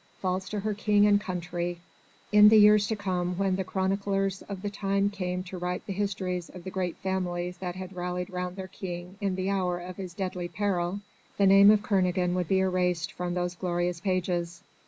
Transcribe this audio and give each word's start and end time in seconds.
false 0.19 0.49
to 0.49 0.61
her 0.61 0.73
King 0.73 1.05
and 1.05 1.21
country! 1.21 1.79
In 2.31 2.49
the 2.49 2.57
years 2.57 2.87
to 2.87 2.95
come 2.95 3.37
when 3.37 3.55
the 3.55 3.63
chroniclers 3.63 4.41
of 4.49 4.63
the 4.63 4.69
time 4.71 5.11
came 5.11 5.43
to 5.43 5.59
write 5.59 5.85
the 5.85 5.93
histories 5.93 6.49
of 6.49 6.63
the 6.63 6.71
great 6.71 6.97
families 6.97 7.57
that 7.59 7.75
had 7.75 7.95
rallied 7.95 8.31
round 8.31 8.55
their 8.55 8.67
King 8.67 9.15
in 9.21 9.35
the 9.35 9.51
hour 9.51 9.77
of 9.77 9.97
his 9.97 10.15
deadly 10.15 10.47
peril, 10.47 11.01
the 11.37 11.45
name 11.45 11.69
of 11.69 11.83
Kernogan 11.83 12.33
would 12.33 12.47
be 12.47 12.61
erased 12.61 13.11
from 13.11 13.35
those 13.35 13.53
glorious 13.53 13.99
pages. 13.99 14.63